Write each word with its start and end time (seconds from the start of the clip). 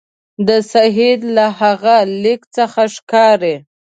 د 0.47 0.49
سید 0.71 1.21
له 1.35 1.45
هغه 1.59 1.95
لیک 2.23 2.41
څخه 2.57 2.81
ښکاري. 2.95 3.55